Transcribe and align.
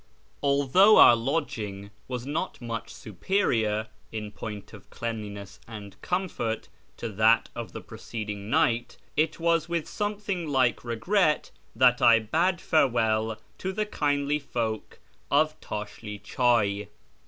Although 0.41 0.97
our 0.97 1.15
lodging 1.15 1.91
was 2.07 2.25
not 2.25 2.59
much 2.59 2.91
superior, 2.91 3.85
in 4.11 4.31
point 4.31 4.73
of 4.73 4.89
cleanliness 4.89 5.59
and 5.67 5.95
comfort, 6.01 6.69
to 6.97 7.07
that 7.09 7.49
of 7.53 7.71
the 7.71 7.81
preceding 7.81 8.49
night, 8.49 8.97
it 9.15 9.39
was 9.39 9.69
with 9.69 9.87
something 9.87 10.47
like 10.47 10.83
regret 10.83 11.51
that 11.75 12.01
I 12.01 12.17
bade 12.17 12.59
farewell 12.61 13.37
to 13.59 13.71
the 13.71 13.85
kindly 13.85 14.39
folk 14.39 14.97
of 15.29 15.59
Tashli 15.61 16.17
Chay. 16.17 16.87